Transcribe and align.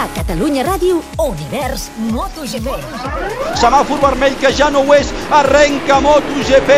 A 0.00 0.08
Catalunya 0.16 0.62
Ràdio, 0.64 1.02
Univers 1.20 1.90
MotoGP. 2.08 2.72
Semàfor 3.60 4.00
vermell 4.00 4.38
que 4.40 4.48
ja 4.56 4.70
no 4.72 4.80
ho 4.80 4.94
és. 4.96 5.12
Arrenca 5.28 6.00
MotoGP. 6.00 6.72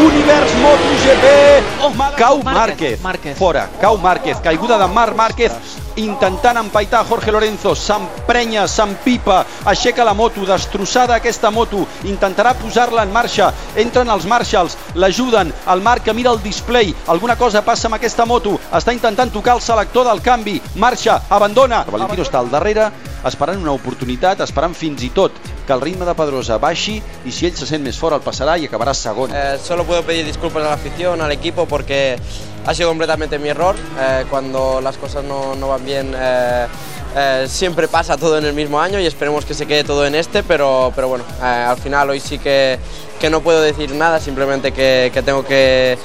Univers 0.00 0.56
MotoGP. 0.64 1.36
Oh, 1.84 1.92
cau 2.16 2.40
Márquez. 2.42 3.02
Márquez. 3.04 3.36
Fora. 3.36 3.68
Cau 3.82 3.98
Márquez. 3.98 4.40
Caiguda 4.40 4.78
de 4.80 4.88
Marc 4.88 5.14
Márquez 5.14 5.52
intentant 5.96 6.58
empaitar 6.58 7.04
Jorge 7.08 7.32
Lorenzo, 7.32 7.74
s'emprenya, 7.74 8.66
s'empipa, 8.68 9.44
aixeca 9.64 10.04
la 10.04 10.14
moto, 10.14 10.44
destrossada 10.46 11.16
aquesta 11.16 11.50
moto, 11.50 11.86
intentarà 12.04 12.54
posar-la 12.58 13.04
en 13.06 13.12
marxa, 13.12 13.52
entren 13.76 14.10
els 14.10 14.26
marshals, 14.26 14.76
l'ajuden, 14.94 15.52
el 15.72 15.82
Marc 15.84 16.04
que 16.04 16.14
mira 16.14 16.32
el 16.32 16.42
display, 16.42 16.94
alguna 17.06 17.36
cosa 17.36 17.64
passa 17.64 17.88
amb 17.88 17.98
aquesta 17.98 18.26
moto, 18.26 18.58
està 18.72 18.92
intentant 18.92 19.32
tocar 19.32 19.56
el 19.56 19.64
selector 19.64 20.08
del 20.08 20.22
canvi, 20.22 20.60
marxa, 20.76 21.22
abandona, 21.30 21.84
Valentino 21.90 22.26
està 22.26 22.42
al 22.42 22.50
darrere, 22.50 22.90
esperant 23.24 23.62
una 23.62 23.76
oportunitat, 23.76 24.40
esperant 24.44 24.74
fins 24.76 25.02
i 25.02 25.12
tot 25.14 25.53
que 25.66 25.72
el 25.72 25.80
ritme 25.80 26.04
de 26.06 26.14
Pedrosa 26.14 26.58
baixi 26.58 26.98
i 27.24 27.32
si 27.32 27.48
ell 27.48 27.56
se 27.56 27.66
sent 27.68 27.84
més 27.84 27.98
fort 27.98 28.16
el 28.16 28.24
passarà 28.24 28.56
i 28.60 28.68
acabarà 28.68 28.94
segon. 28.94 29.32
Eh, 29.34 29.58
solo 29.62 29.84
puedo 29.84 30.02
pedir 30.02 30.24
disculpas 30.24 30.62
a 30.62 30.68
la 30.68 30.74
afición, 30.74 31.20
al 31.20 31.32
equipo, 31.32 31.66
porque 31.66 32.16
ha 32.66 32.74
sido 32.74 32.88
completamente 32.88 33.38
mi 33.38 33.48
error. 33.48 33.76
Eh, 33.98 34.24
cuando 34.30 34.80
las 34.80 34.96
cosas 34.96 35.24
no, 35.24 35.54
no 35.54 35.68
van 35.68 35.84
bien, 35.84 36.14
eh, 36.16 36.66
siempre 37.46 37.88
pasa 37.88 38.16
todo 38.16 38.38
en 38.38 38.44
el 38.44 38.54
mismo 38.54 38.80
año 38.80 38.98
y 38.98 39.06
esperemos 39.06 39.44
que 39.44 39.54
se 39.54 39.66
quede 39.66 39.84
todo 39.84 40.04
en 40.06 40.14
este, 40.14 40.42
pero, 40.42 40.92
pero 40.94 41.08
bueno, 41.08 41.24
al 41.40 41.76
final 41.76 42.10
hoy 42.10 42.18
sí 42.18 42.38
que, 42.38 42.78
que 43.20 43.30
no 43.30 43.40
puedo 43.40 43.62
decir 43.62 43.92
nada, 43.94 44.18
simplemente 44.18 44.72
que, 44.72 45.10
que 45.14 45.22
tengo 45.22 45.44
que, 45.44 45.96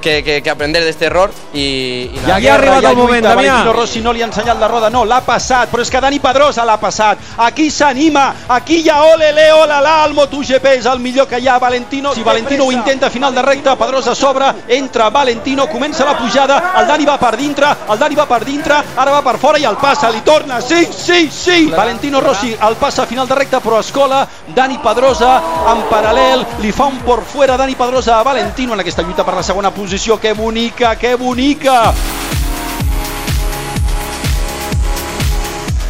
que, 0.00 0.22
que, 0.22 0.42
que 0.42 0.50
aprender 0.50 0.84
de 0.84 0.90
este 0.90 1.06
error 1.06 1.30
y, 1.52 1.58
y 1.58 2.10
Hi 2.14 2.18
ha 2.18 2.28
nada. 2.28 2.40
guerra, 2.40 2.76
arribat 2.76 2.84
ha 2.84 2.90
el 2.90 2.96
moment, 2.96 3.24
Damià. 3.24 3.34
Valentino 3.34 3.72
Rossi 3.72 4.00
no 4.00 4.12
li 4.12 4.22
ha 4.22 4.26
ensenyat 4.26 4.58
la 4.58 4.68
roda, 4.68 4.90
no, 4.90 5.04
l'ha 5.04 5.20
passat, 5.26 5.70
però 5.70 5.82
és 5.82 5.90
que 5.90 6.00
Dani 6.00 6.18
Pedrosa 6.20 6.64
l'ha 6.64 6.76
passat. 6.80 7.18
Aquí 7.38 7.70
s'anima, 7.70 8.34
aquí 8.48 8.80
hi 8.82 8.88
ha 8.90 9.02
ole, 9.04 9.32
le, 9.32 9.50
ole, 9.52 9.80
la, 9.82 10.04
el 10.06 10.14
MotoGP 10.14 10.66
és 10.78 10.86
el 10.86 11.00
millor 11.00 11.28
que 11.28 11.38
hi 11.38 11.48
ha, 11.48 11.58
Valentino. 11.58 12.14
Si 12.14 12.22
Valentino 12.22 12.64
ho 12.64 12.72
intenta 12.72 13.06
a 13.06 13.10
final 13.10 13.34
de 13.34 13.42
recta, 13.42 13.76
Pedrosa 13.76 14.14
s'obre, 14.14 14.52
entra 14.68 15.10
Valentino, 15.10 15.66
comença 15.68 16.04
la 16.04 16.16
pujada, 16.18 16.74
el 16.78 16.86
Dani 16.86 17.06
va 17.06 17.18
per 17.18 17.36
dintre, 17.36 17.74
el 17.90 17.98
Dani 17.98 18.14
va 18.14 18.26
per 18.26 18.44
dintre, 18.44 18.82
ara 18.96 19.10
va 19.10 19.22
per 19.22 19.38
fora 19.38 19.58
i 19.58 19.64
el 19.64 19.76
passa, 19.76 20.10
li 20.10 20.22
torna, 20.24 20.60
sí, 20.60 20.86
sí, 20.90 21.28
sí. 21.30 21.66
Valentino 21.74 22.20
Rossi 22.20 22.56
el 22.60 22.76
passa 22.76 23.02
a 23.02 23.06
final 23.06 23.26
de 23.28 23.34
recta, 23.34 23.60
però 23.60 23.80
escola, 23.80 24.26
Dani 24.54 24.78
Pedrosa 24.82 25.36
en 25.72 25.84
paral·lel, 25.90 26.44
li 26.62 26.72
fa 26.72 26.86
un 26.86 26.98
por 27.06 27.24
fuera 27.24 27.56
Dani 27.56 27.74
Pedrosa 27.74 28.18
a 28.18 28.22
Valentino 28.22 28.74
en 28.74 28.80
aquesta 28.80 29.02
lluita 29.02 29.24
per 29.24 29.34
la 29.34 29.42
segona 29.42 29.70
posició, 29.70 29.87
que 29.88 30.32
bonica, 30.34 30.96
que 30.96 31.14
bonica. 31.14 31.94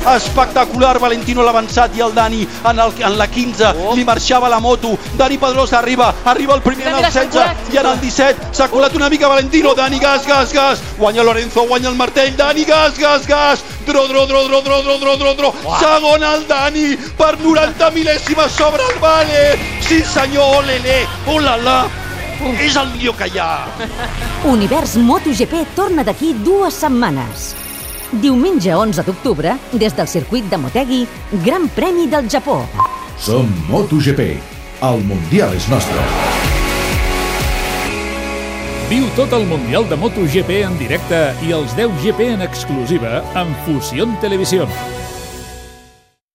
espectacular 0.08 0.98
Valentino 0.98 1.42
l'avançat 1.42 1.96
i 1.98 2.00
el 2.00 2.14
Dani 2.14 2.46
en, 2.64 2.78
el, 2.78 2.92
en 3.02 3.18
la 3.18 3.26
15 3.26 3.74
Oh. 3.74 3.94
li 3.96 4.04
marxava 4.04 4.48
la 4.48 4.60
moto. 4.60 4.96
Dani 5.18 5.36
Pedrosa 5.36 5.80
arriba, 5.80 6.14
arriba 6.24 6.54
el 6.54 6.62
primer 6.62 6.86
en 6.86 6.94
el 6.94 6.96
mira, 7.00 7.10
s'ha 7.10 7.24
16 7.26 7.74
i 7.74 7.76
en 7.76 7.86
el 7.86 8.00
17 8.00 8.54
s'ha 8.54 8.68
colat 8.70 8.94
una 8.94 9.10
mica 9.10 9.28
Valentino. 9.28 9.74
Dani 9.74 9.98
gas, 9.98 10.24
gas, 10.26 10.52
gas. 10.52 10.80
Guanya 10.96 11.24
Lorenzo, 11.24 11.66
guanya 11.66 11.88
el 11.88 11.96
martell. 11.96 12.34
Dani 12.36 12.64
gas, 12.64 12.98
gas, 12.98 13.26
gas. 13.26 13.64
Dro, 13.84 14.06
dro, 14.06 14.26
dro, 14.26 14.46
dro, 14.48 14.62
dro, 14.62 14.82
dro, 14.82 14.98
dro, 14.98 15.16
dro, 15.16 15.34
dro. 15.34 15.54
segon 15.80 16.22
el 16.22 16.46
Dani 16.46 16.96
per 17.18 17.36
90 17.40 17.90
mil·lèsimes 17.90 18.48
sobre 18.48 18.82
el 18.94 19.00
Vale. 19.00 19.58
Sí 19.82 20.02
senyor, 20.04 20.62
olele, 20.62 21.06
olala 21.26 22.07
és 22.62 22.76
el 22.78 22.90
millor 22.92 23.16
que 23.18 23.26
hi 23.32 23.40
ha 23.42 23.66
Univers 24.46 24.96
MotoGP 25.02 25.64
torna 25.74 26.04
d'aquí 26.06 26.32
dues 26.44 26.76
setmanes. 26.84 27.50
Diumenge 28.22 28.72
11 28.72 29.04
d'octubre, 29.04 29.56
des 29.72 29.94
del 29.96 30.08
circuit 30.08 30.46
de 30.48 30.56
Motegi, 30.56 31.00
Gran 31.44 31.68
Premi 31.68 32.06
del 32.08 32.30
Japó. 32.30 32.62
Som 33.18 33.50
MotoGP. 33.68 34.38
El 34.86 35.02
Mundial 35.04 35.56
és 35.58 35.66
nostre. 35.68 36.04
Viu 38.88 39.04
tot 39.18 39.34
el 39.36 39.44
Mundial 39.50 39.84
de 39.90 39.98
MotoGP 40.00 40.62
en 40.62 40.78
directe 40.78 41.18
i 41.44 41.52
els 41.52 41.74
10 41.76 41.98
GP 42.04 42.30
en 42.38 42.46
exclusiva 42.46 43.18
amb 43.36 43.52
Fusión 43.66 44.14
Televisión. 44.22 44.70